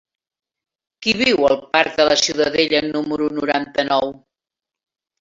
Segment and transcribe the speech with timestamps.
[1.07, 4.15] Qui viu al parc de la Ciutadella número noranta-nou?